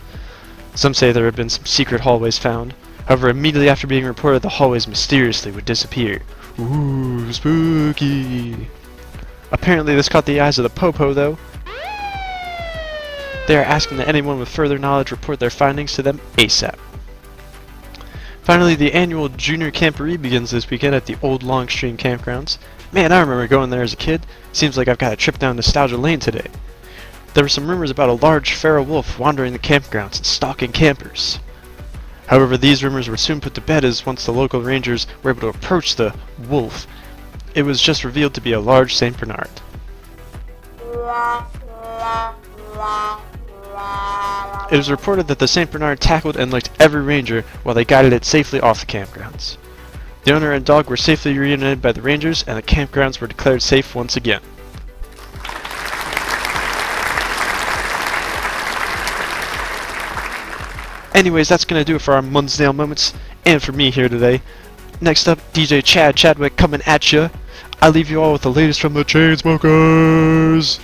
Some 0.75 0.93
say 0.93 1.11
there 1.11 1.25
have 1.25 1.35
been 1.35 1.49
some 1.49 1.65
secret 1.65 2.01
hallways 2.01 2.37
found. 2.37 2.73
However, 3.07 3.29
immediately 3.29 3.69
after 3.69 3.87
being 3.87 4.05
reported, 4.05 4.41
the 4.41 4.49
hallways 4.49 4.87
mysteriously 4.87 5.51
would 5.51 5.65
disappear. 5.65 6.21
Ooh, 6.59 7.31
spooky. 7.31 8.67
Apparently 9.51 9.95
this 9.95 10.09
caught 10.09 10.25
the 10.25 10.41
eyes 10.41 10.59
of 10.59 10.63
the 10.63 10.69
Popo, 10.69 11.13
though. 11.13 11.37
They 13.47 13.57
are 13.57 13.63
asking 13.63 13.97
that 13.97 14.07
anyone 14.07 14.39
with 14.39 14.49
further 14.49 14.79
knowledge 14.79 15.11
report 15.11 15.39
their 15.39 15.49
findings 15.49 15.93
to 15.93 16.01
them 16.01 16.19
ASAP. 16.37 16.75
Finally, 18.45 18.75
the 18.75 18.93
annual 18.93 19.27
Junior 19.27 19.71
Camporee 19.71 20.21
begins 20.21 20.51
this 20.51 20.69
weekend 20.69 20.93
at 20.93 21.07
the 21.07 21.17
old 21.23 21.41
Longstream 21.41 21.97
Campgrounds. 21.97 22.59
Man, 22.91 23.11
I 23.11 23.19
remember 23.19 23.47
going 23.47 23.71
there 23.71 23.81
as 23.81 23.93
a 23.93 23.95
kid. 23.95 24.23
Seems 24.53 24.77
like 24.77 24.87
I've 24.87 24.99
got 24.99 25.11
a 25.11 25.15
trip 25.15 25.39
down 25.39 25.55
Nostalgia 25.55 25.97
Lane 25.97 26.19
today. 26.19 26.45
There 27.33 27.43
were 27.43 27.49
some 27.49 27.67
rumors 27.67 27.89
about 27.89 28.09
a 28.09 28.13
large 28.13 28.53
feral 28.53 28.85
wolf 28.85 29.17
wandering 29.17 29.51
the 29.51 29.57
campgrounds 29.57 30.17
and 30.17 30.27
stalking 30.27 30.71
campers. 30.71 31.39
However, 32.27 32.55
these 32.55 32.83
rumors 32.83 33.09
were 33.09 33.17
soon 33.17 33.41
put 33.41 33.55
to 33.55 33.61
bed 33.61 33.83
as 33.83 34.05
once 34.05 34.27
the 34.27 34.31
local 34.31 34.61
rangers 34.61 35.07
were 35.23 35.31
able 35.31 35.41
to 35.41 35.47
approach 35.57 35.95
the 35.95 36.13
wolf, 36.47 36.85
it 37.55 37.63
was 37.63 37.81
just 37.81 38.03
revealed 38.03 38.35
to 38.35 38.41
be 38.41 38.51
a 38.51 38.59
large 38.59 38.95
St. 38.95 39.17
Bernard. 39.17 39.49
It 44.71 44.79
is 44.79 44.89
reported 44.89 45.27
that 45.27 45.37
the 45.37 45.47
St. 45.47 45.69
Bernard 45.69 45.99
tackled 45.99 46.37
and 46.37 46.51
licked 46.51 46.71
every 46.79 47.01
ranger 47.01 47.43
while 47.61 47.75
they 47.75 47.85
guided 47.85 48.13
it 48.13 48.25
safely 48.25 48.59
off 48.59 48.79
the 48.79 48.85
campgrounds. 48.87 49.57
The 50.23 50.33
owner 50.33 50.51
and 50.53 50.65
dog 50.65 50.89
were 50.89 50.97
safely 50.97 51.37
reunited 51.37 51.83
by 51.83 51.91
the 51.91 52.01
rangers 52.01 52.43
and 52.47 52.57
the 52.57 52.63
campgrounds 52.63 53.21
were 53.21 53.27
declared 53.27 53.61
safe 53.61 53.93
once 53.93 54.17
again. 54.17 54.41
Anyways, 61.13 61.47
that's 61.47 61.63
going 61.63 61.79
to 61.79 61.85
do 61.85 61.95
it 61.95 62.01
for 62.01 62.15
our 62.15 62.23
Munsdale 62.23 62.73
moments 62.73 63.13
and 63.45 63.61
for 63.61 63.71
me 63.71 63.91
here 63.91 64.09
today. 64.09 64.41
Next 64.99 65.27
up, 65.27 65.39
DJ 65.53 65.83
Chad 65.83 66.15
Chadwick 66.15 66.57
coming 66.57 66.81
at 66.87 67.11
ya. 67.13 67.29
I 67.81 67.89
leave 67.89 68.09
you 68.09 68.21
all 68.21 68.33
with 68.33 68.41
the 68.41 68.51
latest 68.51 68.81
from 68.81 68.95
the 68.95 69.05
Chainsmokers. 69.05 70.79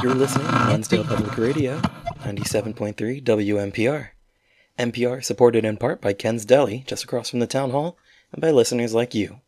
You're 0.00 0.14
listening 0.14 0.46
to 0.46 0.52
Munsdale 0.52 1.04
Public 1.04 1.36
Radio, 1.36 1.80
97.3 2.20 3.22
WMPR. 3.24 4.10
NPR 4.78 5.24
supported 5.24 5.64
in 5.64 5.76
part 5.76 6.00
by 6.00 6.12
Ken's 6.12 6.44
Deli, 6.44 6.84
just 6.86 7.02
across 7.02 7.30
from 7.30 7.40
the 7.40 7.48
town 7.48 7.70
hall, 7.70 7.98
and 8.32 8.40
by 8.40 8.52
listeners 8.52 8.94
like 8.94 9.12
you. 9.12 9.40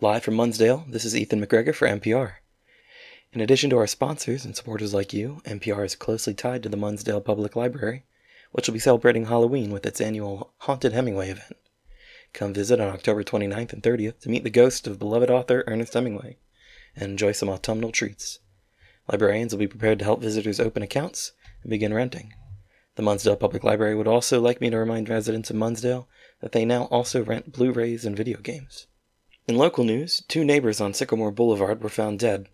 Live 0.00 0.22
from 0.22 0.34
Munsdale, 0.34 0.86
this 0.88 1.04
is 1.04 1.14
Ethan 1.14 1.44
McGregor 1.44 1.74
for 1.74 1.86
NPR. 1.86 2.36
In 3.34 3.42
addition 3.42 3.68
to 3.68 3.76
our 3.76 3.86
sponsors 3.86 4.46
and 4.46 4.56
supporters 4.56 4.94
like 4.94 5.12
you, 5.12 5.42
NPR 5.44 5.84
is 5.84 5.94
closely 5.94 6.32
tied 6.32 6.62
to 6.62 6.70
the 6.70 6.78
Munsdale 6.78 7.20
Public 7.20 7.54
Library, 7.54 8.04
which 8.52 8.66
will 8.66 8.74
be 8.74 8.80
celebrating 8.80 9.26
Halloween 9.26 9.70
with 9.70 9.84
its 9.84 10.00
annual 10.00 10.54
Haunted 10.58 10.94
Hemingway 10.94 11.28
event. 11.28 11.56
Come 12.32 12.54
visit 12.54 12.80
on 12.80 12.88
October 12.88 13.22
29th 13.22 13.72
and 13.72 13.82
30th 13.82 14.20
to 14.20 14.30
meet 14.30 14.42
the 14.42 14.50
ghost 14.50 14.86
of 14.86 14.98
beloved 14.98 15.30
author 15.30 15.64
Ernest 15.66 15.92
Hemingway 15.92 16.38
and 16.96 17.10
enjoy 17.10 17.32
some 17.32 17.50
autumnal 17.50 17.92
treats. 17.92 18.38
Librarians 19.10 19.52
will 19.52 19.58
be 19.58 19.66
prepared 19.66 19.98
to 19.98 20.04
help 20.04 20.22
visitors 20.22 20.58
open 20.58 20.82
accounts 20.82 21.32
and 21.62 21.70
begin 21.70 21.92
renting. 21.92 22.32
The 22.94 23.02
Munsdale 23.02 23.36
Public 23.36 23.64
Library 23.64 23.94
would 23.94 24.06
also 24.06 24.40
like 24.40 24.60
me 24.60 24.70
to 24.70 24.78
remind 24.78 25.08
residents 25.08 25.50
of 25.50 25.56
Munsdale 25.56 26.08
that 26.40 26.52
they 26.52 26.64
now 26.64 26.84
also 26.84 27.22
rent 27.22 27.52
Blu 27.52 27.70
rays 27.72 28.04
and 28.04 28.16
video 28.16 28.38
games. 28.38 28.86
In 29.46 29.56
local 29.56 29.84
news, 29.84 30.22
two 30.28 30.44
neighbors 30.44 30.80
on 30.80 30.94
Sycamore 30.94 31.32
Boulevard 31.32 31.82
were 31.82 31.88
found 31.88 32.18
dead. 32.18 32.48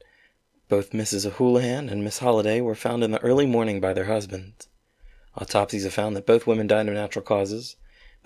Both 0.69 0.91
Mrs. 0.91 1.31
Houlihan 1.33 1.89
and 1.89 2.03
Miss 2.03 2.19
Holliday 2.19 2.61
were 2.61 2.75
found 2.75 3.05
in 3.05 3.11
the 3.11 3.23
early 3.23 3.47
morning 3.47 3.81
by 3.81 3.93
their 3.93 4.07
husbands. 4.07 4.69
Autopsies 5.37 5.85
have 5.85 5.95
found 5.95 6.17
that 6.17 6.27
both 6.27 6.47
women 6.47 6.67
died 6.67 6.89
of 6.89 6.95
natural 6.95 7.25
causes, 7.25 7.77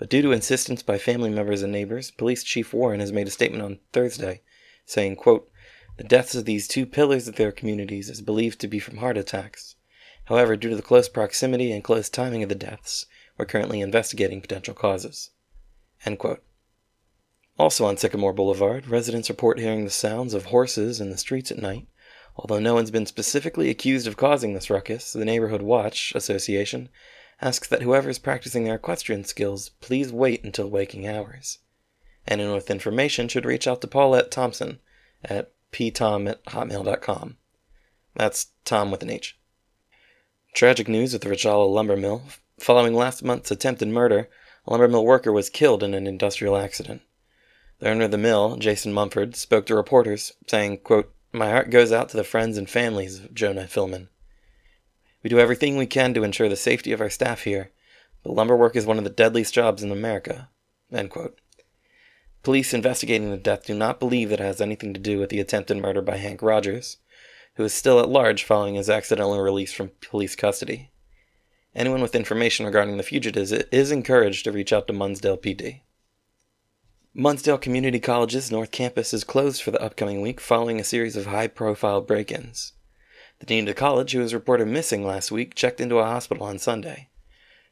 but 0.03 0.09
due 0.09 0.21
to 0.21 0.33
insistence 0.33 0.83
by 0.83 0.97
family 0.97 1.29
members 1.29 1.61
and 1.61 1.71
neighbors, 1.71 2.11
Police 2.11 2.43
Chief 2.43 2.73
Warren 2.73 2.99
has 2.99 3.13
made 3.13 3.25
a 3.25 3.31
statement 3.31 3.63
on 3.63 3.79
Thursday 3.93 4.41
saying, 4.85 5.15
quote, 5.15 5.49
the 5.95 6.03
deaths 6.03 6.35
of 6.35 6.43
these 6.43 6.67
two 6.67 6.85
pillars 6.85 7.29
of 7.29 7.37
their 7.37 7.53
communities 7.53 8.09
is 8.09 8.19
believed 8.19 8.59
to 8.59 8.67
be 8.67 8.79
from 8.79 8.97
heart 8.97 9.15
attacks. 9.15 9.77
However, 10.25 10.57
due 10.57 10.71
to 10.71 10.75
the 10.75 10.81
close 10.81 11.07
proximity 11.07 11.71
and 11.71 11.85
close 11.85 12.09
timing 12.09 12.43
of 12.43 12.49
the 12.49 12.53
deaths, 12.53 13.05
we're 13.37 13.45
currently 13.45 13.79
investigating 13.79 14.41
potential 14.41 14.73
causes. 14.73 15.29
End 16.05 16.19
quote. 16.19 16.43
Also 17.57 17.85
on 17.85 17.95
Sycamore 17.95 18.33
Boulevard, 18.33 18.87
residents 18.87 19.29
report 19.29 19.57
hearing 19.57 19.85
the 19.85 19.89
sounds 19.89 20.33
of 20.33 20.47
horses 20.47 20.99
in 20.99 21.11
the 21.11 21.17
streets 21.17 21.49
at 21.49 21.61
night. 21.61 21.87
Although 22.35 22.59
no 22.59 22.73
one's 22.73 22.91
been 22.91 23.05
specifically 23.05 23.69
accused 23.69 24.05
of 24.05 24.17
causing 24.17 24.53
this 24.53 24.69
ruckus, 24.69 25.13
the 25.13 25.23
Neighborhood 25.23 25.61
Watch 25.61 26.11
Association 26.13 26.89
asks 27.41 27.67
that 27.67 27.81
whoever 27.81 28.09
is 28.09 28.19
practicing 28.19 28.63
their 28.63 28.75
equestrian 28.75 29.23
skills 29.23 29.69
please 29.81 30.11
wait 30.11 30.43
until 30.43 30.69
waking 30.69 31.07
hours. 31.07 31.59
Anyone 32.27 32.55
with 32.55 32.71
information 32.71 33.27
should 33.27 33.45
reach 33.45 33.67
out 33.67 33.81
to 33.81 33.87
Paulette 33.87 34.31
Thompson 34.31 34.79
at 35.23 35.51
ptom 35.71 36.29
at 36.29 36.43
hotmail.com. 36.45 37.37
That's 38.15 38.47
Tom 38.63 38.91
with 38.91 39.03
an 39.03 39.09
H. 39.09 39.37
Tragic 40.53 40.87
news 40.87 41.15
at 41.15 41.21
the 41.21 41.29
Rajala 41.29 41.71
lumber 41.71 41.97
mill. 41.97 42.23
Following 42.59 42.93
last 42.93 43.23
month's 43.23 43.51
attempted 43.51 43.87
murder, 43.87 44.29
a 44.65 44.71
lumber 44.71 44.87
mill 44.87 45.03
worker 45.03 45.31
was 45.31 45.49
killed 45.49 45.83
in 45.83 45.93
an 45.93 46.07
industrial 46.07 46.55
accident. 46.55 47.01
The 47.79 47.89
owner 47.89 48.05
of 48.05 48.11
the 48.11 48.17
mill, 48.17 48.55
Jason 48.57 48.93
Mumford, 48.93 49.35
spoke 49.35 49.65
to 49.65 49.75
reporters, 49.75 50.31
saying, 50.47 50.77
quote, 50.79 51.13
My 51.33 51.49
heart 51.49 51.69
goes 51.69 51.91
out 51.91 52.07
to 52.09 52.17
the 52.17 52.23
friends 52.23 52.57
and 52.57 52.69
families 52.69 53.19
of 53.19 53.33
Jonah 53.33 53.67
Fillman. 53.67 54.09
We 55.23 55.29
do 55.29 55.39
everything 55.39 55.77
we 55.77 55.85
can 55.85 56.13
to 56.13 56.23
ensure 56.23 56.49
the 56.49 56.57
safety 56.57 56.91
of 56.91 56.99
our 56.99 57.09
staff 57.09 57.43
here, 57.43 57.71
but 58.23 58.33
lumber 58.33 58.57
work 58.57 58.75
is 58.75 58.85
one 58.85 58.97
of 58.97 59.05
the 59.05 59.09
deadliest 59.09 59.53
jobs 59.53 59.81
in 59.81 59.91
America. 59.91 60.49
Police 62.43 62.73
investigating 62.73 63.31
the 63.31 63.37
death 63.37 63.65
do 63.65 63.73
not 63.73 64.01
believe 64.01 64.31
it 64.31 64.39
has 64.39 64.59
anything 64.59 64.93
to 64.93 64.99
do 64.99 65.17
with 65.17 65.29
the 65.29 65.39
attempted 65.39 65.77
murder 65.77 66.01
by 66.01 66.17
Hank 66.17 66.41
Rogers, 66.41 66.97
who 67.55 67.63
is 67.63 67.73
still 67.73 68.01
at 68.01 68.09
large 68.09 68.43
following 68.43 68.75
his 68.75 68.89
accidental 68.89 69.39
release 69.39 69.71
from 69.71 69.91
police 70.01 70.35
custody. 70.35 70.91
Anyone 71.73 72.01
with 72.01 72.15
information 72.15 72.65
regarding 72.65 72.97
the 72.97 73.03
fugitives 73.03 73.51
is 73.51 73.91
encouraged 73.91 74.43
to 74.43 74.51
reach 74.51 74.73
out 74.73 74.87
to 74.87 74.93
Munsdale 74.93 75.37
PD. 75.37 75.81
Munsdale 77.13 77.57
Community 77.57 77.99
College's 77.99 78.51
North 78.51 78.71
Campus 78.71 79.13
is 79.13 79.23
closed 79.23 79.61
for 79.61 79.71
the 79.71 79.81
upcoming 79.81 80.21
week 80.21 80.41
following 80.41 80.79
a 80.79 80.83
series 80.83 81.15
of 81.15 81.27
high 81.27 81.47
profile 81.47 82.01
break 82.01 82.31
ins. 82.31 82.73
The 83.39 83.45
dean 83.45 83.67
of 83.67 83.75
the 83.75 83.79
college, 83.79 84.11
who 84.13 84.19
was 84.19 84.33
reported 84.33 84.67
missing 84.67 85.05
last 85.05 85.31
week, 85.31 85.55
checked 85.55 85.81
into 85.81 85.99
a 85.99 86.05
hospital 86.05 86.45
on 86.45 86.59
Sunday. 86.59 87.09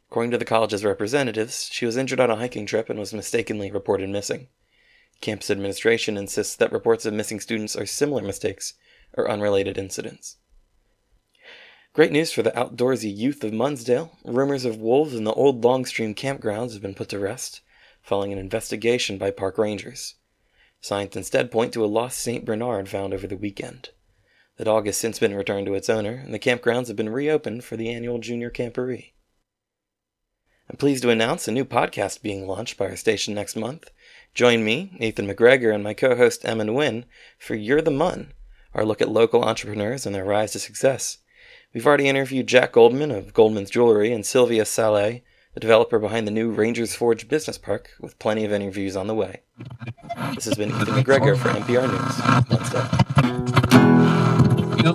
According 0.09 0.31
to 0.31 0.37
the 0.37 0.45
college's 0.45 0.83
representatives, 0.83 1.69
she 1.71 1.85
was 1.85 1.95
injured 1.95 2.19
on 2.19 2.29
a 2.29 2.35
hiking 2.35 2.65
trip 2.65 2.89
and 2.89 2.99
was 2.99 3.13
mistakenly 3.13 3.71
reported 3.71 4.09
missing. 4.09 4.47
Campus 5.21 5.49
administration 5.49 6.17
insists 6.17 6.55
that 6.55 6.71
reports 6.71 7.05
of 7.05 7.13
missing 7.13 7.39
students 7.39 7.75
are 7.75 7.85
similar 7.85 8.21
mistakes 8.21 8.73
or 9.15 9.29
unrelated 9.29 9.77
incidents. 9.77 10.37
Great 11.93 12.11
news 12.11 12.31
for 12.31 12.41
the 12.41 12.51
outdoorsy 12.51 13.15
youth 13.15 13.43
of 13.43 13.53
Munsdale. 13.53 14.17
Rumors 14.23 14.65
of 14.65 14.77
wolves 14.77 15.13
in 15.13 15.25
the 15.25 15.33
old 15.33 15.63
Longstream 15.63 16.15
campgrounds 16.15 16.73
have 16.73 16.81
been 16.81 16.95
put 16.95 17.09
to 17.09 17.19
rest, 17.19 17.61
following 18.01 18.33
an 18.33 18.39
investigation 18.39 19.17
by 19.17 19.29
park 19.29 19.57
rangers. 19.57 20.15
Science 20.79 21.15
instead 21.15 21.51
point 21.51 21.73
to 21.73 21.83
a 21.83 21.87
lost 21.87 22.17
St. 22.17 22.43
Bernard 22.43 22.89
found 22.89 23.13
over 23.13 23.27
the 23.27 23.37
weekend. 23.37 23.89
The 24.57 24.65
dog 24.65 24.85
has 24.85 24.97
since 24.97 25.17
been 25.19 25.33
returned 25.33 25.65
to 25.67 25.73
its 25.73 25.89
owner, 25.89 26.21
and 26.23 26.33
the 26.33 26.39
campgrounds 26.39 26.87
have 26.87 26.95
been 26.95 27.09
reopened 27.09 27.63
for 27.63 27.77
the 27.77 27.89
annual 27.89 28.19
Junior 28.19 28.49
Camporee. 28.49 29.13
I'm 30.69 30.77
pleased 30.77 31.03
to 31.03 31.09
announce 31.09 31.47
a 31.47 31.51
new 31.51 31.65
podcast 31.65 32.21
being 32.21 32.47
launched 32.47 32.77
by 32.77 32.85
our 32.85 32.95
station 32.95 33.33
next 33.33 33.55
month. 33.55 33.91
Join 34.33 34.63
me, 34.63 34.95
Ethan 34.99 35.27
McGregor, 35.27 35.73
and 35.73 35.83
my 35.83 35.93
co 35.93 36.15
host 36.15 36.45
Emma 36.45 36.63
Nguyen 36.63 37.03
for 37.37 37.55
You're 37.55 37.81
the 37.81 37.91
Mun, 37.91 38.33
our 38.73 38.85
look 38.85 39.01
at 39.01 39.09
local 39.09 39.43
entrepreneurs 39.43 40.05
and 40.05 40.15
their 40.15 40.23
rise 40.23 40.53
to 40.53 40.59
success. 40.59 41.17
We've 41.73 41.87
already 41.87 42.07
interviewed 42.07 42.47
Jack 42.47 42.73
Goldman 42.73 43.11
of 43.11 43.33
Goldman's 43.33 43.69
Jewelry 43.69 44.13
and 44.13 44.25
Sylvia 44.25 44.65
Saleh, 44.65 45.21
the 45.53 45.59
developer 45.59 45.99
behind 45.99 46.25
the 46.25 46.31
new 46.31 46.51
Rangers 46.51 46.95
Forge 46.95 47.27
Business 47.27 47.57
Park, 47.57 47.89
with 47.99 48.19
plenty 48.19 48.45
of 48.45 48.53
interviews 48.53 48.95
on 48.95 49.07
the 49.07 49.15
way. 49.15 49.41
This 50.35 50.45
has 50.45 50.55
been 50.55 50.69
Ethan 50.69 51.03
McGregor 51.03 51.37
for 51.37 51.49
NPR 51.49 51.89
News. 53.67 53.80
He- 54.81 54.87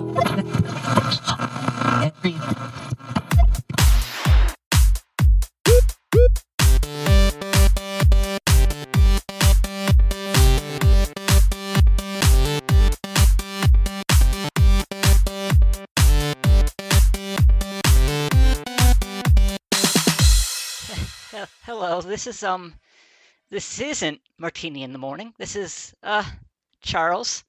Hello, 21.63 22.01
this 22.01 22.27
is 22.27 22.43
um 22.43 22.73
this 23.49 23.79
isn't 23.79 24.19
martini 24.37 24.83
in 24.83 24.91
the 24.91 24.99
morning. 24.99 25.33
This 25.37 25.55
is 25.55 25.93
uh 26.03 26.25
Charles 26.81 27.45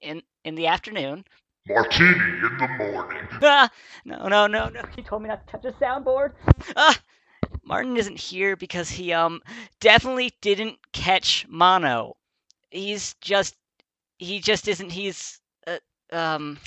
in 0.00 0.22
in 0.44 0.54
the 0.54 0.68
afternoon. 0.68 1.24
Martini 1.68 2.10
in 2.10 2.56
the 2.58 2.68
morning. 2.78 3.28
Ah, 3.42 3.70
no, 4.04 4.28
no, 4.28 4.46
no, 4.46 4.68
no. 4.68 4.82
He 4.96 5.02
told 5.02 5.22
me 5.22 5.28
not 5.28 5.46
to 5.46 5.52
touch 5.52 5.62
the 5.62 5.72
soundboard. 5.72 6.32
Ah, 6.76 7.00
Martin 7.64 7.96
isn't 7.96 8.18
here 8.18 8.56
because 8.56 8.90
he 8.90 9.12
um 9.12 9.42
definitely 9.80 10.32
didn't 10.40 10.78
catch 10.92 11.46
mono. 11.48 12.16
He's 12.70 13.14
just 13.20 13.56
he 14.18 14.40
just 14.40 14.68
isn't. 14.68 14.90
He's 14.92 15.40
uh, 15.66 15.78
um 16.12 16.58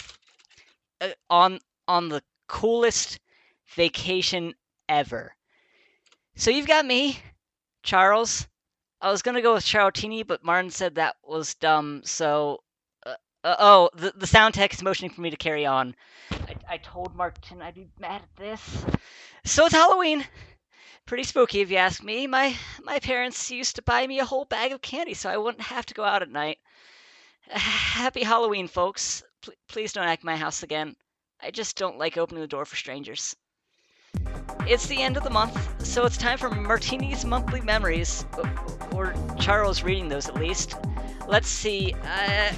uh, 1.02 1.10
on 1.30 1.60
on 1.88 2.10
the 2.10 2.24
coolest 2.48 3.20
vacation 3.76 4.56
ever. 4.90 5.36
So 6.36 6.52
you've 6.52 6.68
got 6.68 6.86
me, 6.86 7.20
Charles. 7.84 8.48
I 9.02 9.12
was 9.12 9.22
gonna 9.24 9.42
go 9.42 9.56
with 9.56 9.66
Charotini, 9.66 10.26
but 10.28 10.44
Martin 10.44 10.72
said 10.72 10.96
that 10.96 11.18
was 11.24 11.56
dumb. 11.56 12.04
So, 12.06 12.64
uh, 13.46 13.56
oh, 13.60 13.90
the 13.96 14.12
the 14.16 14.26
sound 14.26 14.56
tech 14.56 14.74
is 14.74 14.82
motioning 14.82 15.12
for 15.12 15.22
me 15.22 15.30
to 15.30 15.38
carry 15.38 15.68
on. 15.68 15.96
I, 16.32 16.56
I 16.68 16.78
told 16.78 17.16
Martin 17.16 17.62
I'd 17.62 17.76
be 17.76 17.88
mad 18.00 18.24
at 18.24 18.36
this. 18.36 18.86
So 19.46 19.66
it's 19.66 19.76
Halloween. 19.76 20.26
Pretty 21.06 21.24
spooky, 21.24 21.62
if 21.62 21.70
you 21.70 21.78
ask 21.78 22.04
me. 22.04 22.26
My 22.26 22.56
my 22.84 23.00
parents 23.00 23.52
used 23.52 23.76
to 23.76 23.84
buy 23.84 24.08
me 24.08 24.20
a 24.20 24.26
whole 24.26 24.46
bag 24.46 24.72
of 24.72 24.82
candy 24.82 25.14
so 25.14 25.30
I 25.30 25.38
wouldn't 25.38 25.62
have 25.62 25.86
to 25.86 25.94
go 25.94 26.04
out 26.04 26.24
at 26.24 26.32
night. 26.32 26.58
Happy 27.50 28.24
Halloween, 28.24 28.68
folks. 28.68 29.22
Pl- 29.42 29.54
please 29.68 29.94
don't 29.94 30.08
act 30.08 30.24
my 30.24 30.36
house 30.36 30.64
again. 30.64 30.96
I 31.40 31.52
just 31.52 31.78
don't 31.78 32.00
like 32.00 32.18
opening 32.18 32.42
the 32.42 32.48
door 32.48 32.66
for 32.66 32.76
strangers. 32.76 33.36
It's 34.68 34.88
the 34.88 35.04
end 35.04 35.18
of 35.18 35.24
the 35.24 35.30
month, 35.30 35.86
so 35.86 36.06
it's 36.06 36.18
time 36.18 36.40
for 36.40 36.50
Martini's 36.50 37.24
monthly 37.24 37.62
memories, 37.62 38.26
or 38.92 39.14
Charles 39.40 39.84
reading 39.84 40.10
those 40.10 40.28
at 40.28 40.36
least. 40.36 40.74
Let's 41.28 41.50
see. 41.50 41.94
Uh, 42.04 42.52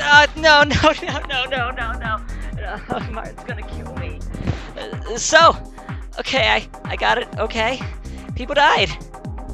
uh, 0.00 0.26
no, 0.36 0.62
no, 0.62 0.92
no, 1.02 1.20
no, 1.28 1.44
no, 1.46 1.70
no, 1.70 1.92
no. 1.92 2.20
Uh, 2.62 3.32
gonna 3.46 3.62
kill 3.62 3.94
me. 3.96 4.20
Uh, 4.78 5.16
so, 5.16 5.56
okay, 6.18 6.48
I, 6.48 6.68
I 6.84 6.96
got 6.96 7.18
it. 7.18 7.28
Okay, 7.38 7.80
people 8.34 8.54
died, 8.54 8.90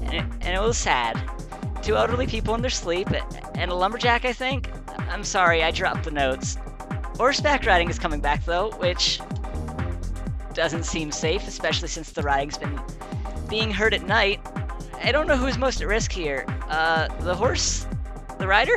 and 0.03 0.15
it, 0.15 0.25
and 0.41 0.57
it 0.57 0.61
was 0.61 0.79
sad. 0.79 1.21
Two 1.83 1.97
elderly 1.97 2.27
people 2.27 2.55
in 2.55 2.61
their 2.61 2.71
sleep, 2.71 3.09
and 3.55 3.71
a 3.71 3.75
lumberjack, 3.75 4.25
I 4.25 4.33
think. 4.33 4.69
I'm 5.11 5.25
sorry, 5.25 5.63
I 5.63 5.71
dropped 5.71 6.05
the 6.05 6.11
notes. 6.11 6.57
Horseback 7.17 7.67
riding 7.67 7.91
is 7.91 7.99
coming 7.99 8.21
back 8.21 8.45
though, 8.45 8.71
which 8.79 9.21
doesn't 10.55 10.85
seem 10.85 11.13
safe, 11.13 11.47
especially 11.47 11.89
since 11.89 12.13
the 12.13 12.23
riding's 12.23 12.59
been 12.59 12.81
being 13.49 13.71
heard 13.71 13.95
at 13.95 14.07
night. 14.07 14.41
I 15.03 15.13
don't 15.13 15.27
know 15.27 15.37
who's 15.37 15.59
most 15.59 15.81
at 15.81 15.89
risk 15.89 16.13
here. 16.13 16.45
Uh, 16.69 17.09
the 17.21 17.35
horse? 17.35 17.87
The 18.39 18.47
rider? 18.47 18.77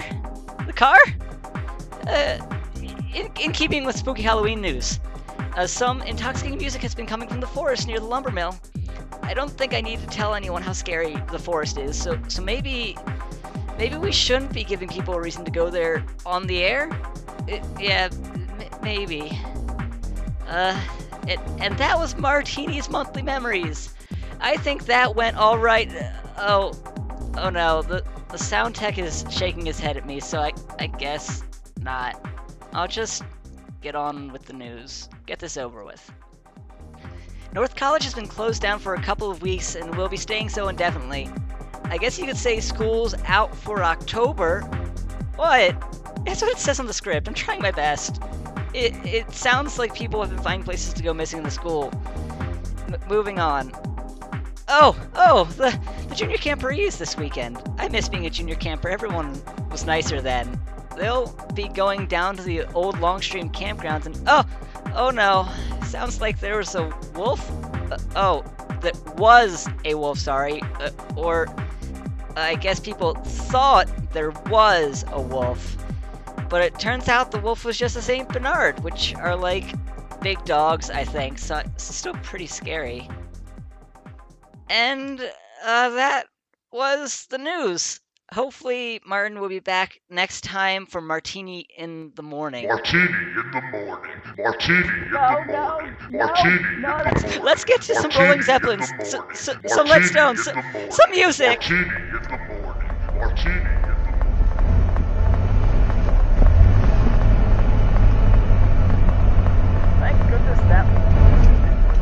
The 0.66 0.74
car? 0.74 0.98
Uh, 2.08 2.38
in, 3.14 3.30
in 3.40 3.52
keeping 3.52 3.86
with 3.86 3.96
spooky 3.96 4.22
Halloween 4.22 4.62
news, 4.62 5.00
uh, 5.56 5.68
some 5.68 6.02
intoxicating 6.02 6.58
music 6.58 6.82
has 6.82 6.96
been 6.96 7.06
coming 7.06 7.28
from 7.30 7.40
the 7.40 7.48
forest 7.48 7.88
near 7.88 8.00
the 8.00 8.06
lumber 8.06 8.32
mill. 8.32 8.58
I 9.22 9.34
don't 9.34 9.52
think 9.52 9.74
I 9.74 9.82
need 9.82 10.00
to 10.00 10.08
tell 10.08 10.34
anyone 10.34 10.62
how 10.62 10.74
scary 10.74 11.16
the 11.32 11.40
forest 11.40 11.78
is, 11.78 12.02
so 12.02 12.20
so 12.28 12.42
maybe 12.42 12.98
maybe 13.78 13.96
we 13.98 14.12
shouldn't 14.12 14.52
be 14.52 14.64
giving 14.64 14.90
people 14.90 15.14
a 15.14 15.22
reason 15.22 15.46
to 15.46 15.52
go 15.52 15.70
there 15.70 16.04
on 16.26 16.48
the 16.48 16.64
air. 16.64 16.90
It, 17.48 17.64
yeah, 17.80 18.10
m- 18.12 18.48
maybe. 18.82 19.38
Uh, 20.48 20.80
it, 21.28 21.40
and 21.60 21.78
that 21.78 21.98
was 21.98 22.18
Martini's 22.18 22.90
monthly 22.90 23.22
memories. 23.22 23.94
I 24.42 24.58
think 24.58 24.86
that 24.86 25.16
went 25.16 25.38
all 25.38 25.58
right. 25.58 25.90
Oh, 26.38 26.74
oh 27.38 27.50
no, 27.50 27.82
the 27.82 28.04
the 28.30 28.38
sound 28.38 28.76
tech 28.76 28.98
is 28.98 29.24
shaking 29.30 29.66
his 29.66 29.80
head 29.80 29.96
at 29.96 30.06
me, 30.06 30.20
so 30.20 30.40
I 30.40 30.52
I 30.80 30.88
guess 30.88 31.44
not. 31.84 32.26
I'll 32.74 32.88
just 32.88 33.24
get 33.82 33.96
on 33.96 34.32
with 34.32 34.46
the 34.46 34.54
news. 34.54 35.10
Get 35.26 35.40
this 35.40 35.58
over 35.58 35.84
with. 35.84 36.12
North 37.54 37.76
College 37.76 38.04
has 38.04 38.16
been 38.16 38.28
closed 38.28 38.62
down 38.62 38.80
for 38.80 38.96
a 38.96 39.02
couple 39.02 39.30
of 39.30 39.42
weeks 39.42 39.76
and 39.76 39.96
will 39.96 40.10
be 40.10 40.18
staying 40.18 40.50
so 40.50 40.70
indefinitely. 40.70 41.30
I 41.86 41.98
guess 41.98 42.18
you 42.18 42.26
could 42.26 42.38
say 42.38 42.60
school's 42.60 43.14
out 43.26 43.56
for 43.56 43.84
October. 43.84 44.62
What? 45.36 45.76
That's 46.26 46.42
what 46.42 46.50
it 46.50 46.58
says 46.58 46.80
on 46.80 46.88
the 46.88 46.94
script. 46.94 47.28
I'm 47.28 47.34
trying 47.34 47.62
my 47.62 47.72
best. 47.72 48.22
It, 48.74 48.96
it 49.06 49.32
sounds 49.32 49.78
like 49.78 49.94
people 49.94 50.20
have 50.22 50.32
been 50.32 50.42
finding 50.42 50.64
places 50.64 50.94
to 50.96 51.04
go 51.04 51.14
missing 51.14 51.40
in 51.40 51.44
the 51.44 51.52
school. 51.52 51.92
M- 52.88 53.00
moving 53.08 53.38
on. 53.38 53.72
Oh, 54.68 54.98
oh, 55.16 55.44
the, 55.44 55.80
the 56.10 56.16
junior 56.16 56.72
is 56.72 56.98
this 56.98 57.16
weekend. 57.18 57.62
I 57.78 57.90
miss 57.90 58.10
being 58.10 58.26
a 58.26 58.30
junior 58.30 58.56
camper. 58.56 58.90
Everyone 58.90 59.40
was 59.70 59.86
nicer 59.86 60.22
then. 60.22 60.60
They'll 60.98 61.28
be 61.54 61.68
going 61.70 62.08
down 62.08 62.38
to 62.38 62.44
the 62.44 62.66
old 62.74 63.00
Longstream 63.00 63.50
campgrounds 63.50 64.06
and. 64.06 64.18
Oh, 64.28 64.46
oh 64.96 65.10
no. 65.10 65.48
Sounds 65.86 66.22
like 66.22 66.40
there 66.40 66.58
was 66.58 66.76
a 66.76 66.92
wolf? 67.16 67.50
Uh, 67.92 67.98
oh, 68.16 68.44
that 68.82 68.98
was 69.18 69.68
a 69.86 69.96
wolf, 69.96 70.20
sorry. 70.20 70.62
Uh, 70.80 70.90
or. 71.16 71.48
I 72.36 72.56
guess 72.56 72.80
people 72.80 73.14
thought 73.14 73.88
there 74.12 74.32
was 74.50 75.06
a 75.12 75.22
wolf. 75.22 75.78
But 76.50 76.62
it 76.62 76.80
turns 76.80 77.08
out 77.08 77.32
the 77.32 77.40
wolf 77.40 77.64
was 77.64 77.78
just 77.78 77.96
a 77.96 78.02
St. 78.02 78.28
Bernard, 78.28 78.84
which 78.84 79.14
are 79.16 79.36
like 79.36 79.76
big 80.22 80.44
dogs, 80.46 80.90
I 80.90 81.04
think, 81.04 81.38
so 81.38 81.58
it's 81.58 81.84
still 81.84 82.14
pretty 82.24 82.48
scary. 82.48 83.10
And 84.70 85.20
uh, 85.64 85.90
that 85.90 86.28
was 86.72 87.28
the 87.30 87.38
news. 87.38 88.00
Hopefully, 88.34 89.00
Martin 89.06 89.40
will 89.40 89.50
be 89.50 89.60
back 89.60 90.02
next 90.10 90.44
time 90.44 90.88
for 90.88 91.02
Martini 91.02 91.68
in 91.78 92.12
the 92.16 92.24
morning. 92.24 92.68
Martini 92.68 93.04
in 93.04 93.52
the 93.54 93.62
morning. 93.72 94.22
Martini 94.40 94.80
in 94.80 95.12
No, 95.12 95.30
the 95.38 95.46
morning. 95.46 95.98
no, 96.10 96.18
Martini 96.26 96.78
no, 96.80 96.98
in 96.98 97.04
the 97.04 97.04
let's, 97.06 97.24
morning. 97.24 97.44
let's 97.44 97.64
get 97.66 97.82
to 97.84 97.96
some 97.96 98.12
Rolling 98.18 98.42
Zeppelins, 98.42 98.94
the 98.98 99.06
so, 99.06 99.20
morning. 99.20 99.36
so, 99.36 99.54
some 99.68 99.88
Martini 99.88 100.10
Let's 100.10 100.10
Stones, 100.10 100.48
in 100.48 100.56
the 100.56 100.64
morning. 100.74 100.92
some 100.92 101.12
music. 101.12 101.62
Martini 101.62 101.80
in 101.80 102.22
the 102.30 102.40
morning. 102.50 102.92
Martini 103.14 103.56
in 103.56 103.88
the 103.88 103.96
morning. 103.96 104.36
Thank 110.00 110.18
goodness 110.30 110.60
that 110.70 110.86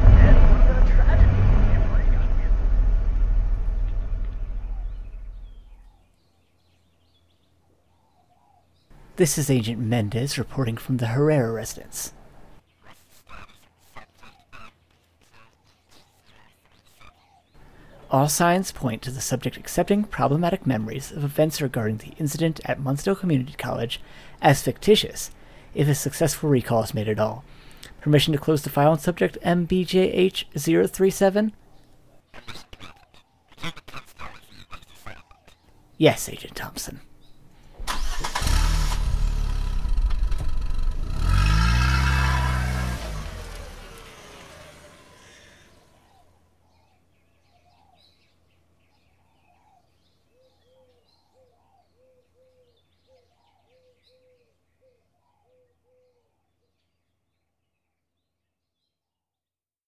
and 0.06 0.38
what 0.52 0.78
a 0.78 0.82
tragedy. 0.96 1.42
This 9.22 9.38
is 9.38 9.52
Agent 9.52 9.80
Mendez 9.80 10.40
reporting 10.40 10.78
from 10.78 10.98
the 10.98 11.06
Herrera 11.06 11.52
residence. 11.52 12.12
All 18.10 18.28
signs 18.28 18.72
point 18.72 19.04
to 19.04 19.12
the 19.12 19.22
subject 19.22 19.58
accepting 19.58 20.06
problematic 20.06 20.66
memories 20.66 21.12
of 21.12 21.24
events 21.24 21.62
regarding 21.62 21.98
the 21.98 22.16
incident 22.18 22.62
at 22.66 22.80
Munsdale 22.80 23.16
Community 23.16 23.54
College 23.54 24.02
as 24.42 24.64
fictitious, 24.64 25.30
if 25.76 25.88
a 25.88 25.94
successful 25.94 26.50
recall 26.50 26.82
is 26.82 26.96
made 26.96 27.08
at 27.08 27.20
all. 27.20 27.44
Permission 28.02 28.34
to 28.34 28.40
close 28.40 28.64
the 28.64 28.72
file 28.72 28.90
on 28.90 28.98
subject 28.98 29.38
MBJH037? 29.46 31.52
Yes, 36.00 36.28
Agent 36.28 36.56
Thompson. 36.56 37.02